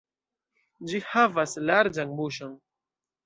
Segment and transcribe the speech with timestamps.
[0.91, 2.57] Ĝi havas larĝan buŝon.